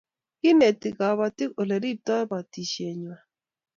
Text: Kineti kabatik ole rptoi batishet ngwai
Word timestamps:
Kineti 0.39 0.89
kabatik 0.97 1.49
ole 1.61 1.75
rptoi 1.83 2.27
batishet 2.29 2.95
ngwai 3.01 3.23